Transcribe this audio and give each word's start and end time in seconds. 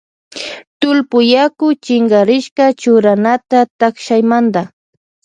Tullpuyaku 0.81 1.67
chinkarishka 1.83 2.65
churanata 2.81 3.59
takshaymanta. 3.79 4.61